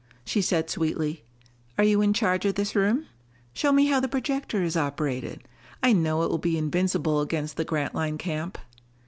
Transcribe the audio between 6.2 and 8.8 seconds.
it will be invincible against the Grantline camp."